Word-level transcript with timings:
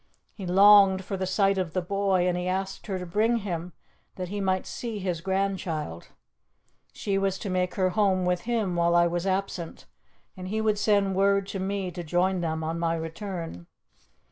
He 0.33 0.47
longed 0.47 1.05
for 1.05 1.15
the 1.15 1.27
sight 1.27 1.59
of 1.59 1.73
the 1.73 1.81
boy, 1.83 2.27
and 2.27 2.35
he 2.35 2.47
asked 2.47 2.87
her 2.87 2.97
to 2.97 3.05
bring 3.05 3.37
him 3.37 3.71
that 4.15 4.29
he 4.29 4.41
might 4.41 4.65
see 4.65 4.97
his 4.97 5.21
grandchild; 5.21 6.07
she 6.91 7.19
was 7.19 7.37
to 7.37 7.51
make 7.51 7.75
her 7.75 7.91
home 7.91 8.25
with 8.25 8.41
him 8.49 8.75
while 8.75 8.95
I 8.95 9.05
was 9.05 9.27
absent, 9.27 9.85
and 10.35 10.47
he 10.47 10.59
would 10.59 10.79
send 10.79 11.13
word 11.15 11.45
to 11.49 11.59
me 11.59 11.91
to 11.91 12.03
join 12.03 12.41
them 12.41 12.63
on 12.63 12.79
my 12.79 12.95
return. 12.95 13.67